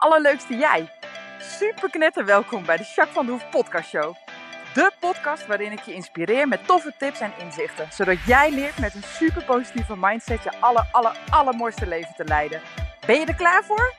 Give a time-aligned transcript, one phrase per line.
[0.00, 0.92] allerleukste jij.
[1.38, 4.14] Super knetter welkom bij de Jacques van de Hoef podcast show.
[4.74, 7.92] De podcast waarin ik je inspireer met toffe tips en inzichten.
[7.92, 12.60] Zodat jij leert met een super positieve mindset je aller, aller, allermooiste leven te leiden.
[13.06, 13.94] Ben je er klaar voor?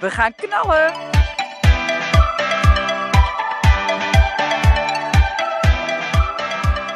[0.00, 0.92] We gaan knallen!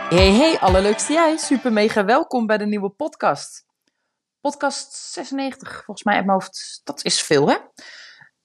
[0.09, 1.36] Hey, hey, allerleukste jij.
[1.36, 3.64] Super mega welkom bij de nieuwe podcast.
[4.41, 6.81] Podcast 96, volgens mij uit mijn hoofd.
[6.85, 7.57] Dat is veel, hè?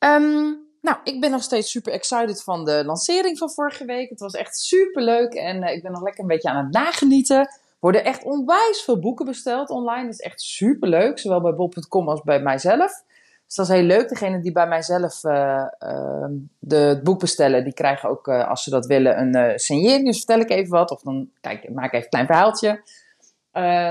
[0.06, 4.10] Ehm, nou, ik ben nog steeds super excited van de lancering van vorige week.
[4.10, 6.74] Het was echt super leuk en uh, ik ben nog lekker een beetje aan het
[6.74, 7.38] nagenieten.
[7.40, 10.04] Er worden echt onwijs veel boeken besteld online.
[10.04, 13.04] Dat is echt super leuk, zowel bij Bob.com als bij mijzelf.
[13.46, 14.10] Dus dat is heel leuk.
[14.10, 16.26] Degene die bij mijzelf uh, uh,
[16.60, 20.06] de, het boek bestellen, die krijgen ook, uh, als ze dat willen, een signering.
[20.06, 20.92] Dus vertel ik even wat.
[20.92, 22.82] Of dan, kijk, ik maak even een klein verhaaltje.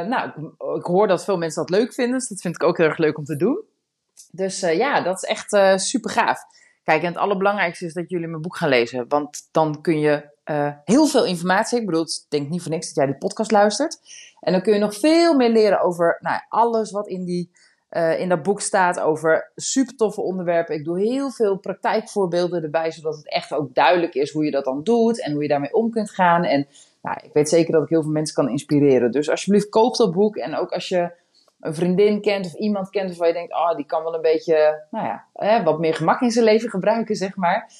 [0.08, 0.30] nou,
[0.76, 2.18] ik hoor dat veel mensen dat leuk vinden.
[2.18, 3.62] Dus dat vind ik ook heel erg leuk om te doen.
[4.30, 6.40] Dus ja, dat is echt super gaaf.
[6.82, 9.08] Kijk, en het allerbelangrijkste is dat jullie mijn boek gaan lezen.
[9.08, 10.32] Want dan kun je
[10.84, 11.80] heel veel informatie.
[11.80, 13.98] Ik bedoel, ik denk niet voor niks dat jij die podcast luistert.
[14.40, 17.50] En dan kun je nog veel meer leren over nou, alles wat in die
[17.90, 20.74] uh, in dat boek staat over super toffe onderwerpen.
[20.74, 24.64] Ik doe heel veel praktijkvoorbeelden erbij, zodat het echt ook duidelijk is hoe je dat
[24.64, 26.44] dan doet en hoe je daarmee om kunt gaan.
[26.44, 26.66] En
[27.02, 29.10] nou, ik weet zeker dat ik heel veel mensen kan inspireren.
[29.10, 30.36] Dus alsjeblieft koop dat boek.
[30.36, 31.12] En ook als je
[31.64, 34.86] een vriendin kent of iemand kent waarvan je denkt, oh, die kan wel een beetje,
[34.90, 37.72] nou ja, hè, wat meer gemak in zijn leven gebruiken, zeg maar.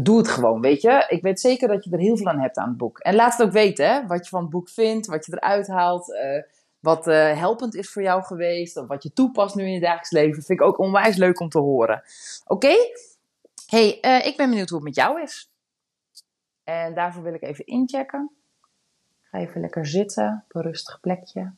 [0.00, 1.04] Doe het gewoon, weet je.
[1.08, 2.98] Ik weet zeker dat je er heel veel aan hebt aan het boek.
[2.98, 5.66] En laat het ook weten, hè, wat je van het boek vindt, wat je eruit
[5.66, 6.08] haalt.
[6.08, 6.42] Uh,
[6.80, 10.10] wat uh, helpend is voor jou geweest, of wat je toepast nu in je dagelijks
[10.10, 12.02] leven, vind ik ook onwijs leuk om te horen.
[12.46, 12.74] Oké?
[13.66, 15.50] Hey, uh, ik ben benieuwd hoe het met jou is.
[16.64, 18.30] En daarvoor wil ik even inchecken.
[19.22, 21.52] Ga even lekker zitten op een rustig plekje.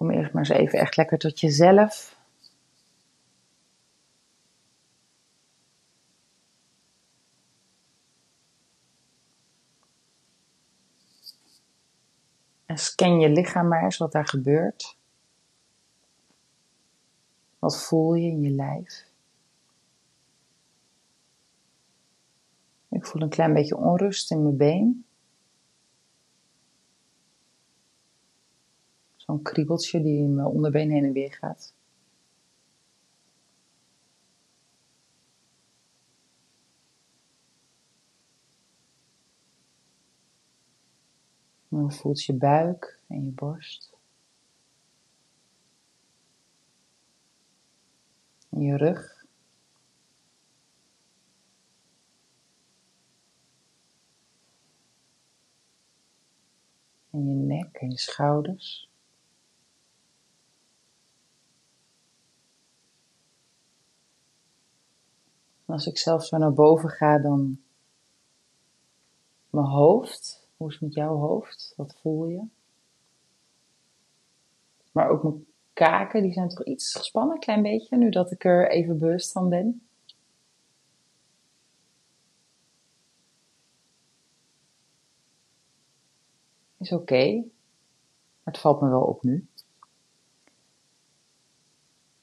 [0.00, 2.18] Kom eerst maar eens even echt lekker tot jezelf.
[12.66, 14.96] En scan je lichaam maar eens wat daar gebeurt.
[17.58, 19.06] Wat voel je in je lijf?
[22.88, 25.04] Ik voel een klein beetje onrust in mijn been.
[29.30, 31.74] Zo'n kriebeltje die in mijn onderbeen heen en weer gaat.
[41.68, 43.92] Dan voelt je buik en je borst.
[48.48, 49.24] En je rug.
[57.10, 58.89] En je nek en je schouders.
[65.70, 67.60] En als ik zelf zo naar boven ga, dan
[69.50, 70.48] mijn hoofd.
[70.56, 71.72] Hoe is het met jouw hoofd?
[71.76, 72.42] Wat voel je?
[74.92, 78.44] Maar ook mijn kaken, die zijn toch iets gespannen, een klein beetje, nu dat ik
[78.44, 79.86] er even bewust van ben.
[86.78, 89.48] Is oké, maar het valt me wel op nu.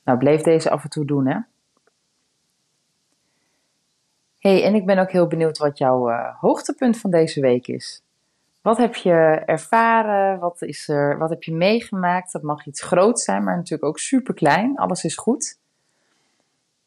[0.03, 1.39] Nou, bleef deze af en toe doen, hè?
[4.47, 8.01] Hey, en ik ben ook heel benieuwd wat jouw uh, hoogtepunt van deze week is.
[8.61, 9.11] Wat heb je
[9.45, 10.39] ervaren?
[10.39, 12.31] Wat, is er, wat heb je meegemaakt?
[12.31, 14.77] Dat mag iets groot zijn, maar natuurlijk ook super klein.
[14.77, 15.59] Alles is goed.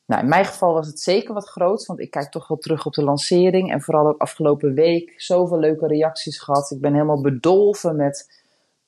[0.06, 2.86] Nou, in mijn geval was het zeker wat groot, want ik kijk toch wel terug
[2.86, 3.72] op de lancering.
[3.72, 6.70] En vooral ook afgelopen week zoveel leuke reacties gehad.
[6.70, 8.39] Ik ben helemaal bedolven met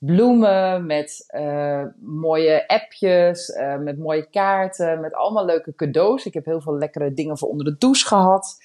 [0.04, 6.26] bloemen, met uh, mooie appjes, uh, met mooie kaarten, met allemaal leuke cadeaus.
[6.26, 8.56] Ik heb heel veel lekkere dingen voor onder de douche gehad.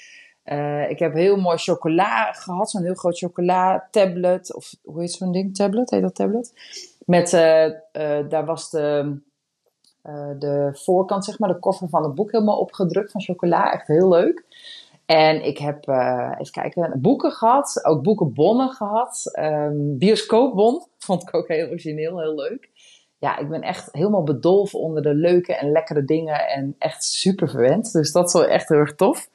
[0.45, 4.55] Uh, ik heb heel mooi chocola gehad, zo'n heel groot chocola tablet.
[4.55, 5.55] Of hoe heet zo'n ding?
[5.55, 5.89] Tablet?
[5.89, 6.53] Heet dat tablet?
[7.05, 7.29] Met,
[8.29, 9.17] daar was de,
[10.39, 13.71] de voorkant, zeg maar, de koffer van het boek helemaal opgedrukt van chocola.
[13.71, 14.43] Echt heel leuk.
[15.07, 17.85] En ik heb, even kijken, boeken gehad.
[17.85, 19.31] Ook boekenbonnen gehad.
[19.39, 20.87] Um, bioscoopbon.
[20.97, 22.69] Vond ik ook heel origineel, heel leuk.
[23.19, 26.47] Ja, ik ben echt helemaal bedolven onder de leuke en lekkere dingen.
[26.47, 27.91] En echt super verwend.
[27.91, 29.29] Dus dat is wel echt heel erg tof.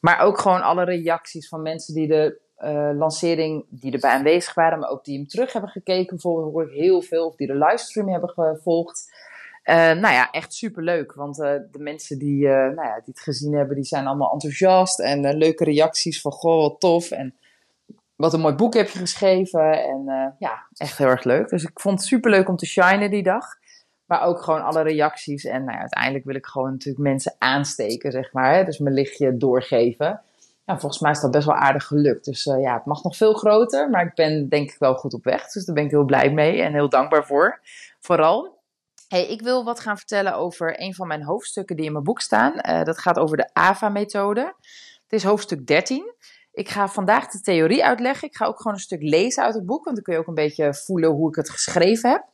[0.00, 4.78] Maar ook gewoon alle reacties van mensen die de uh, lancering, die erbij aanwezig waren,
[4.78, 6.16] maar ook die hem terug hebben gekeken.
[6.16, 9.12] Bijvoorbeeld hoor ik heel veel, of die de livestream hebben gevolgd.
[9.64, 11.12] Uh, nou ja, echt super leuk.
[11.12, 15.00] Want uh, de mensen die, nou ja, die het gezien hebben, die zijn allemaal enthousiast.
[15.00, 17.10] En leuke reacties van, goh, wat tof.
[17.10, 17.34] En
[18.16, 19.82] wat een mooi boek heb je geschreven.
[19.82, 21.48] En ja, echt heel erg leuk.
[21.48, 23.46] Dus ik vond het super leuk om te shinen die dag.
[24.04, 25.44] Maar ook gewoon alle reacties.
[25.44, 28.54] En nou ja, uiteindelijk wil ik gewoon natuurlijk mensen aansteken, zeg maar.
[28.54, 28.64] Hè?
[28.64, 30.20] Dus mijn lichtje doorgeven.
[30.64, 32.24] Ja, volgens mij is dat best wel aardig gelukt.
[32.24, 33.90] Dus uh, ja, het mag nog veel groter.
[33.90, 35.50] Maar ik ben denk ik wel goed op weg.
[35.50, 37.60] Dus daar ben ik heel blij mee en heel dankbaar voor.
[38.00, 38.62] Vooral.
[39.20, 42.52] Ik wil wat gaan vertellen over een van mijn hoofdstukken die in mijn boek staan.
[42.52, 44.54] Uh, dat gaat over de AVA-methode.
[45.02, 46.14] Het is hoofdstuk 13.
[46.52, 48.28] Ik ga vandaag de theorie uitleggen.
[48.28, 50.26] Ik ga ook gewoon een stuk lezen uit het boek, want dan kun je ook
[50.26, 52.24] een beetje voelen hoe ik het geschreven heb.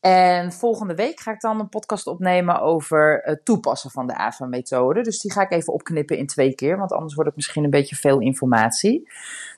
[0.00, 5.00] En volgende week ga ik dan een podcast opnemen over het toepassen van de AVA-methode.
[5.02, 7.70] Dus die ga ik even opknippen in twee keer, want anders wordt het misschien een
[7.70, 9.10] beetje veel informatie.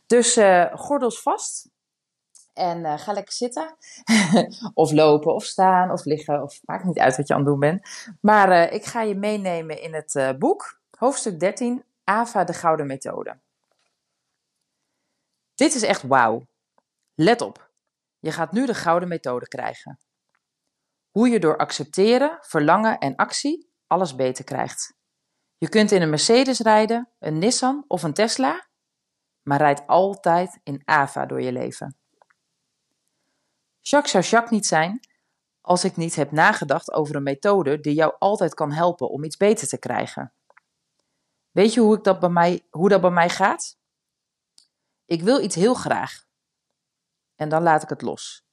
[0.06, 1.68] Dus uh, gordels vast
[2.54, 3.76] en uh, ga lekker zitten.
[4.74, 7.58] of lopen, of staan, of liggen, of maakt niet uit wat je aan het doen
[7.58, 7.88] bent.
[8.20, 13.42] Maar uh, ik ga je meenemen in het boek, hoofdstuk 13, AVA, de Gouden Methode.
[15.54, 16.46] Dit is echt wauw.
[17.14, 17.70] Let op,
[18.18, 19.98] je gaat nu de gouden methode krijgen.
[21.10, 24.96] Hoe je door accepteren, verlangen en actie alles beter krijgt.
[25.56, 28.68] Je kunt in een Mercedes rijden, een Nissan of een Tesla,
[29.42, 31.98] maar rijd altijd in AVA door je leven.
[33.86, 35.00] Jacques zou Jacques niet zijn
[35.60, 39.36] als ik niet heb nagedacht over een methode die jou altijd kan helpen om iets
[39.36, 40.32] beter te krijgen.
[41.50, 43.78] Weet je hoe, ik dat bij mij, hoe dat bij mij gaat?
[45.04, 46.24] Ik wil iets heel graag.
[47.34, 48.46] En dan laat ik het los.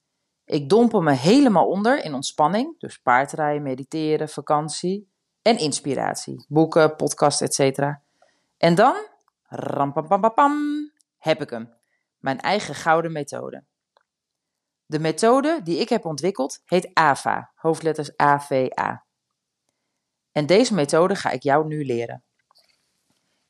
[0.44, 5.12] Ik dompel me helemaal onder in ontspanning, dus paardrijden, mediteren, vakantie
[5.42, 7.78] en inspiratie, boeken, podcast, etc.
[8.56, 8.94] En dan,
[9.42, 10.54] rampampam,
[11.18, 11.74] heb ik hem.
[12.18, 13.64] Mijn eigen gouden methode.
[14.86, 19.04] De methode die ik heb ontwikkeld heet AVA, hoofdletters AVA.
[20.32, 22.24] En deze methode ga ik jou nu leren.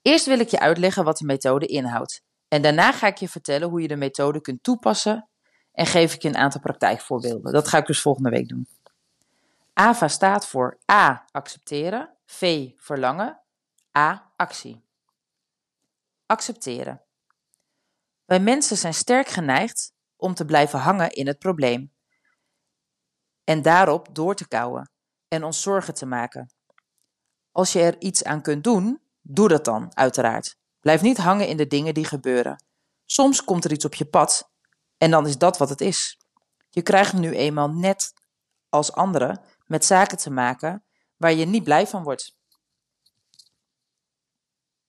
[0.03, 3.69] Eerst wil ik je uitleggen wat de methode inhoudt en daarna ga ik je vertellen
[3.69, 5.29] hoe je de methode kunt toepassen
[5.73, 7.53] en geef ik je een aantal praktijkvoorbeelden.
[7.53, 8.69] Dat ga ik dus volgende week doen.
[9.73, 11.25] AVA staat voor A.
[11.31, 12.17] Accepteren.
[12.27, 12.71] V.
[12.77, 13.41] Verlangen.
[13.99, 14.33] A.
[14.37, 14.85] Actie.
[16.27, 17.03] Accepteren.
[18.25, 21.93] Wij mensen zijn sterk geneigd om te blijven hangen in het probleem.
[23.45, 24.91] En daarop door te kouwen
[25.29, 26.53] en ons zorgen te maken.
[27.51, 30.57] Als je er iets aan kunt doen, doe dat dan, uiteraard.
[30.81, 32.65] Blijf niet hangen in de dingen die gebeuren.
[33.05, 34.51] Soms komt er iets op je pad
[34.97, 36.19] en dan is dat wat het is.
[36.71, 38.13] Je krijgt nu eenmaal net
[38.69, 40.85] als anderen met zaken te maken
[41.17, 42.37] waar je niet blij van wordt.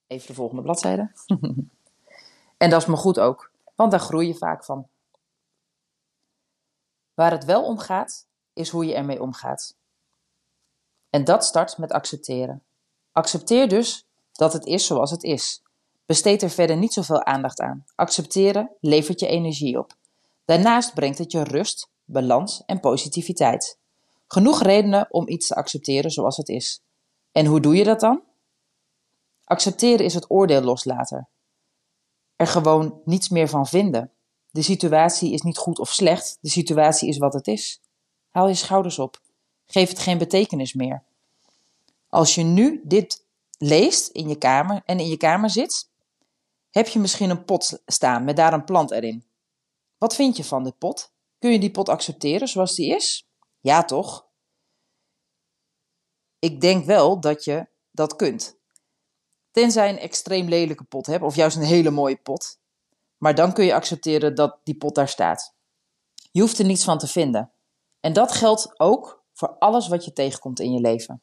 [0.07, 1.11] Even de volgende bladzijde.
[2.57, 4.91] en dat is me goed ook, want daar groei je vaak van.
[7.23, 9.75] Waar het wel om gaat, is hoe je ermee omgaat.
[11.09, 12.63] En dat start met accepteren.
[13.11, 15.61] Accepteer dus dat het is zoals het is.
[16.05, 17.85] Besteed er verder niet zoveel aandacht aan.
[17.95, 19.93] Accepteren levert je energie op.
[20.45, 23.79] Daarnaast brengt het je rust, balans en positiviteit.
[24.27, 26.83] Genoeg redenen om iets te accepteren zoals het is.
[27.31, 28.21] En hoe doe je dat dan?
[29.43, 31.29] Accepteren is het oordeel loslaten.
[32.35, 34.11] Er gewoon niets meer van vinden.
[34.53, 37.81] De situatie is niet goed of slecht, de situatie is wat het is.
[38.29, 39.21] Haal je schouders op.
[39.65, 41.03] Geef het geen betekenis meer.
[42.09, 43.25] Als je nu dit
[43.57, 45.89] leest in je kamer en in je kamer zit,
[46.69, 49.23] heb je misschien een pot staan met daar een plant erin.
[49.97, 51.11] Wat vind je van dit pot?
[51.39, 53.27] Kun je die pot accepteren zoals die is?
[53.59, 54.27] Ja, toch?
[56.39, 58.57] Ik denk wel dat je dat kunt.
[59.51, 62.61] Tenzij een extreem lelijke pot hebt, of juist een hele mooie pot.
[63.23, 65.53] Maar dan kun je accepteren dat die pot daar staat.
[66.31, 67.51] Je hoeft er niets van te vinden.
[67.99, 71.21] En dat geldt ook voor alles wat je tegenkomt in je leven.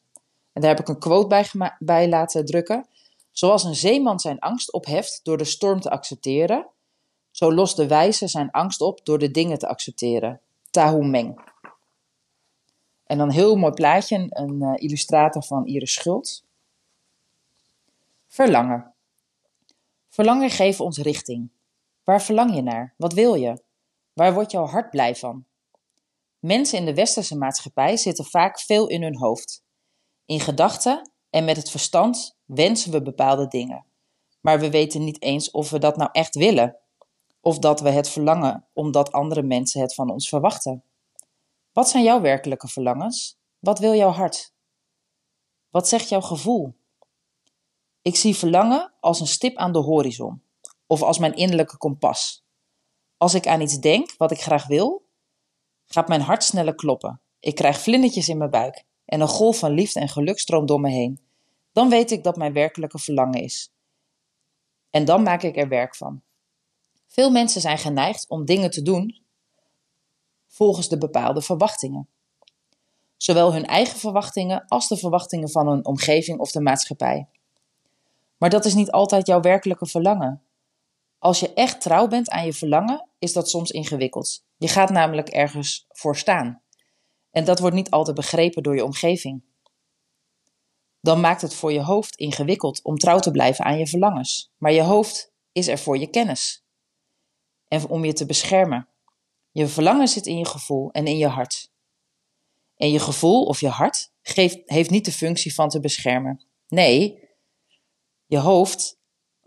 [0.53, 2.87] En daar heb ik een quote bij, bij laten drukken.
[3.31, 6.67] Zoals een zeeman zijn angst opheft door de storm te accepteren,
[7.31, 10.39] zo lost de wijze zijn angst op door de dingen te accepteren.
[10.69, 11.39] Tahu Meng.
[13.05, 16.43] En dan een heel mooi plaatje, een uh, illustrator van Iris Schuld.
[18.27, 18.93] Verlangen.
[20.09, 21.49] Verlangen geeft ons richting.
[22.11, 22.93] Waar verlang je naar?
[22.97, 23.63] Wat wil je?
[24.13, 25.45] Waar wordt jouw hart blij van?
[26.39, 29.63] Mensen in de westerse maatschappij zitten vaak veel in hun hoofd.
[30.25, 33.85] In gedachten en met het verstand wensen we bepaalde dingen.
[34.41, 36.77] Maar we weten niet eens of we dat nou echt willen.
[37.41, 40.83] Of dat we het verlangen omdat andere mensen het van ons verwachten.
[41.71, 43.37] Wat zijn jouw werkelijke verlangens?
[43.59, 44.53] Wat wil jouw hart?
[45.69, 46.75] Wat zegt jouw gevoel?
[48.01, 50.49] Ik zie verlangen als een stip aan de horizon
[50.91, 52.45] of als mijn innerlijke kompas.
[53.17, 55.05] Als ik aan iets denk wat ik graag wil,
[55.85, 57.21] gaat mijn hart sneller kloppen.
[57.39, 60.79] Ik krijg vlindertjes in mijn buik en een golf van liefde en geluk stroomt door
[60.79, 61.19] me heen.
[61.71, 63.73] Dan weet ik dat mijn werkelijke verlangen is.
[64.89, 66.21] En dan maak ik er werk van.
[67.07, 69.23] Veel mensen zijn geneigd om dingen te doen
[70.47, 72.09] volgens de bepaalde verwachtingen.
[73.17, 77.27] zowel hun eigen verwachtingen als de verwachtingen van hun omgeving of de maatschappij.
[78.37, 80.41] Maar dat is niet altijd jouw werkelijke verlangen.
[81.21, 84.43] Als je echt trouw bent aan je verlangen, is dat soms ingewikkeld.
[84.57, 86.61] Je gaat namelijk ergens voor staan.
[87.31, 89.43] En dat wordt niet altijd begrepen door je omgeving.
[91.01, 94.51] Dan maakt het voor je hoofd ingewikkeld om trouw te blijven aan je verlangens.
[94.57, 96.63] Maar je hoofd is er voor je kennis.
[97.67, 98.87] En om je te beschermen.
[99.51, 101.71] Je verlangen zit in je gevoel en in je hart.
[102.75, 106.45] En je gevoel of je hart geeft, heeft niet de functie van te beschermen.
[106.67, 107.29] Nee,
[108.25, 108.99] je hoofd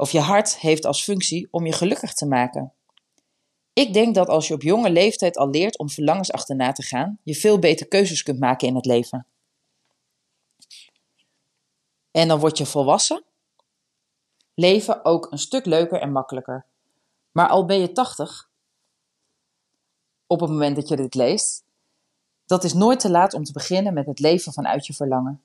[0.04, 2.72] of je hart heeft als functie om je gelukkig te maken.
[3.72, 7.18] Ik denk dat als je op jonge leeftijd al leert om verlangens achterna te gaan,
[7.22, 9.26] je veel beter keuzes kunt maken in het leven.
[12.10, 13.24] En dan word je volwassen.
[14.54, 16.66] Leven ook een stuk leuker en makkelijker.
[17.32, 18.50] Maar al ben je 80,
[20.26, 21.64] op het moment dat je dit leest,
[22.46, 25.42] dat is nooit te laat om te beginnen met het leven vanuit je verlangen.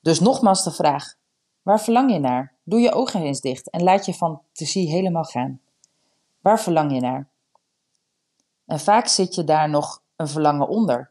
[0.00, 1.14] Dus nogmaals de vraag:
[1.62, 2.57] waar verlang je naar?
[2.68, 5.60] Doe je ogen eens dicht en laat je fantasie helemaal gaan.
[6.40, 7.28] Waar verlang je naar?
[8.66, 11.10] En vaak zit je daar nog een verlangen onder.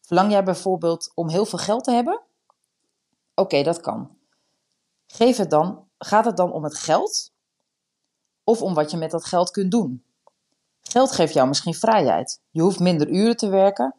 [0.00, 2.20] Verlang jij bijvoorbeeld om heel veel geld te hebben?
[3.34, 4.16] Oké, dat kan.
[5.06, 7.32] Geef het dan, gaat het dan om het geld?
[8.44, 10.04] Of om wat je met dat geld kunt doen?
[10.80, 12.40] Geld geeft jou misschien vrijheid.
[12.50, 13.94] Je hoeft minder uren te werken.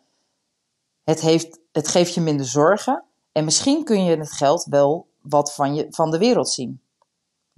[1.04, 3.04] Het, heeft, het geeft je minder zorgen.
[3.32, 6.82] En misschien kun je het geld wel wat van, je, van de wereld zien.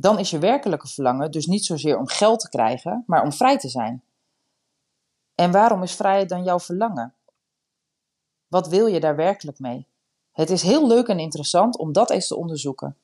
[0.01, 3.57] Dan is je werkelijke verlangen dus niet zozeer om geld te krijgen, maar om vrij
[3.57, 4.03] te zijn.
[5.35, 7.13] En waarom is vrijheid dan jouw verlangen?
[8.47, 9.85] Wat wil je daar werkelijk mee?
[10.31, 12.97] Het is heel leuk en interessant om dat eens te onderzoeken.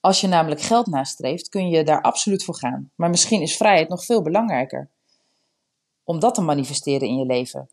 [0.00, 2.90] Als je namelijk geld nastreeft, kun je daar absoluut voor gaan.
[2.94, 4.88] Maar misschien is vrijheid nog veel belangrijker.
[6.04, 7.68] Om dat te manifesteren in je leven.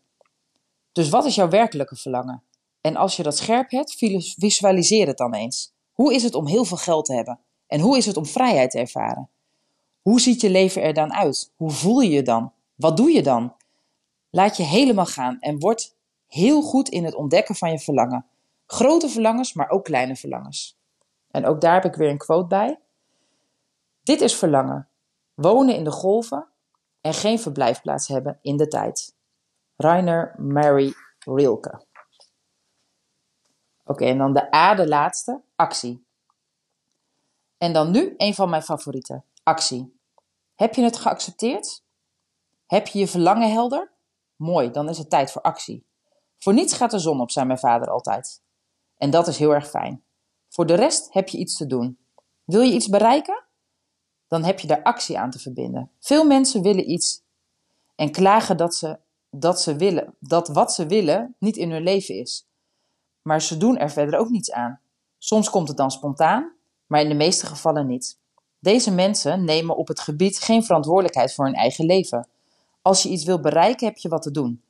[0.92, 2.42] Dus wat is jouw werkelijke verlangen?
[2.80, 3.94] En als je dat scherp hebt,
[4.38, 5.72] visualiseer het dan eens.
[5.92, 7.38] Hoe is het om heel veel geld te hebben?
[7.68, 9.28] En hoe is het om vrijheid te ervaren?
[10.02, 11.52] Hoe ziet je leven er dan uit?
[11.56, 12.52] Hoe voel je je dan?
[12.74, 13.54] Wat doe je dan?
[14.30, 15.96] Laat je helemaal gaan en word
[16.26, 18.26] heel goed in het ontdekken van je verlangen.
[18.66, 20.76] Grote verlangens, maar ook kleine verlangens.
[21.30, 22.78] En ook daar heb ik weer een quote bij.
[24.02, 24.88] Dit is verlangen.
[25.34, 26.46] Wonen in de golven
[27.00, 29.14] en geen verblijfplaats hebben in de tijd.
[29.76, 31.86] Rainer Mary Rilke.
[33.84, 36.06] Oké, en dan de A, de laatste, actie.
[37.58, 40.00] En dan nu een van mijn favorieten, actie.
[40.54, 41.84] Heb je het geaccepteerd?
[42.66, 43.92] Heb je je verlangen helder?
[44.36, 45.86] Mooi, dan is het tijd voor actie.
[46.38, 48.42] Voor niets gaat de zon op, zei mijn vader altijd.
[48.96, 50.02] En dat is heel erg fijn.
[50.48, 51.98] Voor de rest heb je iets te doen.
[52.44, 53.44] Wil je iets bereiken?
[54.26, 55.90] Dan heb je daar actie aan te verbinden.
[55.98, 57.22] Veel mensen willen iets
[57.94, 58.98] en klagen dat ze,
[59.30, 62.48] dat ze willen, dat wat ze willen niet in hun leven is.
[63.22, 64.80] Maar ze doen er verder ook niets aan.
[65.18, 66.57] Soms komt het dan spontaan,
[66.88, 68.18] maar in de meeste gevallen niet.
[68.58, 72.28] Deze mensen nemen op het gebied geen verantwoordelijkheid voor hun eigen leven.
[72.82, 74.62] Als je iets wil bereiken, heb je wat te doen.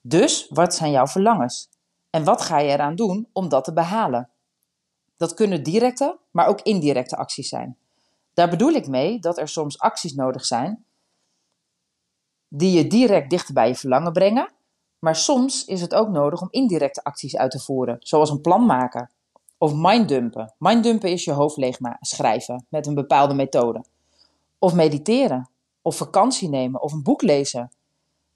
[0.00, 1.68] Dus wat zijn jouw verlangens?
[2.10, 4.28] En wat ga je eraan doen om dat te behalen?
[5.16, 7.76] Dat kunnen directe, maar ook indirecte acties zijn.
[8.34, 10.84] Daar bedoel ik mee dat er soms acties nodig zijn
[12.48, 14.52] die je direct dichter bij je verlangen brengen,
[14.98, 18.66] maar soms is het ook nodig om indirecte acties uit te voeren, zoals een plan
[18.66, 19.10] maken
[19.64, 20.54] of minddumpen.
[20.58, 23.84] Minddumpen is je hoofd leeg schrijven met een bepaalde methode.
[24.58, 25.50] Of mediteren,
[25.82, 27.72] of vakantie nemen, of een boek lezen.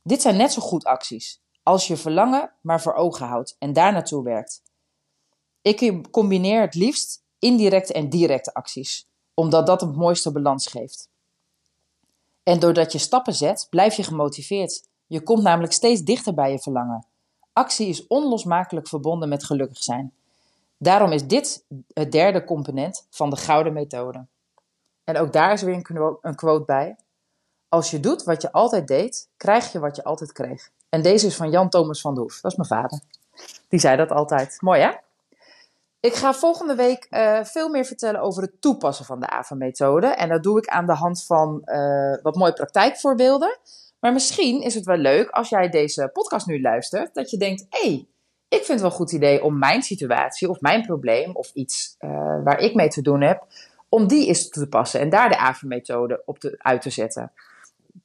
[0.03, 3.93] Dit zijn net zo goed acties, als je verlangen maar voor ogen houdt en daar
[3.93, 4.63] naartoe werkt.
[5.63, 11.09] Ik combineer het liefst indirecte en directe acties, omdat dat het mooiste balans geeft.
[12.43, 14.89] En doordat je stappen zet, blijf je gemotiveerd.
[15.07, 17.07] Je komt namelijk steeds dichter bij je verlangen.
[17.53, 20.13] Actie is onlosmakelijk verbonden met gelukkig zijn.
[20.79, 24.27] Daarom is dit het derde component van de gouden methode.
[25.05, 26.97] En ook daar is weer een quote bij.
[27.69, 30.71] Als je doet wat je altijd deed, krijg je wat je altijd kreeg.
[30.89, 32.41] En deze is van Jan Thomas van de Hoef.
[32.41, 33.01] Dat is mijn vader.
[33.69, 34.57] Die zei dat altijd.
[34.61, 34.91] Mooi hè?
[36.01, 40.07] Ik ga volgende week uh, veel meer vertellen over het toepassen van de AVA-methode.
[40.07, 43.59] En dat doe ik aan de hand van uh, wat mooie praktijkvoorbeelden.
[43.99, 47.67] Maar misschien is het wel leuk als jij deze podcast nu luistert, dat je denkt:
[47.69, 48.07] hé, hey,
[48.49, 51.97] ik vind het wel een goed idee om mijn situatie of mijn probleem of iets
[52.01, 52.11] uh,
[52.45, 53.47] waar ik mee te doen heb,
[53.89, 57.33] om die eens te passen en daar de AVA-methode op te, uit te zetten.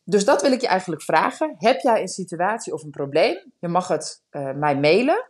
[0.04, 1.56] Dus dat wil ik je eigenlijk vragen.
[1.58, 3.38] Heb jij een situatie of een probleem?
[3.60, 4.22] Je mag het
[4.56, 5.28] mij mailen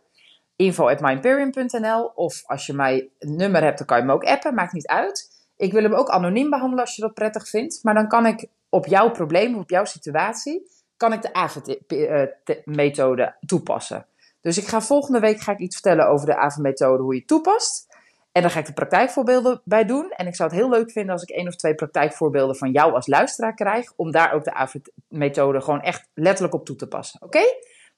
[0.56, 4.72] info.myperium.nl of als je mij een nummer hebt, dan kan je me ook appen, maakt
[4.72, 5.44] niet uit.
[5.56, 8.46] Ik wil hem ook anoniem behandelen als je dat prettig vindt, maar dan kan ik
[8.68, 14.06] op jouw probleem op jouw situatie, kan ik de AVT-methode toepassen.
[14.44, 17.28] Dus ik ga volgende week ga ik iets vertellen over de AVA-methode, hoe je het
[17.28, 17.86] toepast.
[18.32, 20.10] En dan ga ik de praktijkvoorbeelden bij doen.
[20.10, 22.92] En ik zou het heel leuk vinden als ik één of twee praktijkvoorbeelden van jou
[22.92, 23.92] als luisteraar krijg.
[23.96, 27.22] Om daar ook de AVA-methode gewoon echt letterlijk op toe te passen.
[27.22, 27.42] Oké?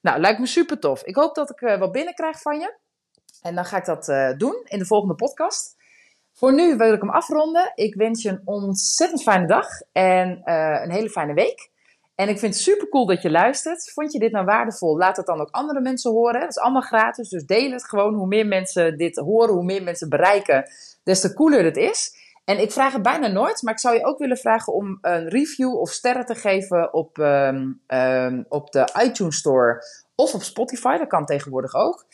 [0.01, 1.03] Nou, lijkt me super tof.
[1.03, 2.75] Ik hoop dat ik uh, wat binnenkrijg van je.
[3.41, 5.75] En dan ga ik dat uh, doen in de volgende podcast.
[6.33, 7.71] Voor nu wil ik hem afronden.
[7.75, 11.69] Ik wens je een ontzettend fijne dag en uh, een hele fijne week.
[12.17, 13.91] En ik vind het super cool dat je luistert.
[13.93, 14.97] Vond je dit nou waardevol?
[14.97, 16.39] Laat het dan ook andere mensen horen.
[16.39, 18.13] Dat is allemaal gratis, dus deel het gewoon.
[18.13, 20.69] Hoe meer mensen dit horen, hoe meer mensen bereiken,
[21.03, 22.15] des te cooler het is.
[22.45, 25.29] En ik vraag het bijna nooit, maar ik zou je ook willen vragen om een
[25.29, 29.83] review of sterren te geven op, um, um, op de iTunes Store
[30.15, 30.97] of op Spotify.
[30.97, 32.05] Dat kan tegenwoordig ook.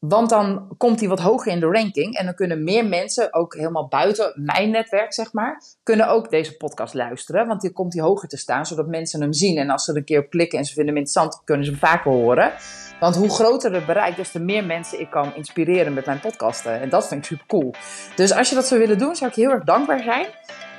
[0.00, 2.16] Want dan komt hij wat hoger in de ranking.
[2.16, 6.56] En dan kunnen meer mensen, ook helemaal buiten mijn netwerk, zeg maar, kunnen ook deze
[6.56, 7.46] podcast luisteren.
[7.46, 9.56] Want die komt hij hoger te staan, zodat mensen hem zien.
[9.56, 11.70] En als ze er een keer op klikken en ze vinden hem interessant, kunnen ze
[11.70, 12.52] hem vaker horen.
[13.00, 16.80] Want hoe groter het bereik, des te meer mensen ik kan inspireren met mijn podcasten.
[16.80, 17.74] En dat vind ik super cool.
[18.16, 20.26] Dus als je dat zou willen doen, zou ik heel erg dankbaar zijn.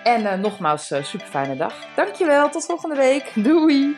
[0.03, 1.73] En uh, nogmaals, uh, super fijne dag.
[1.95, 3.31] Dankjewel, tot volgende week.
[3.35, 3.97] Doei!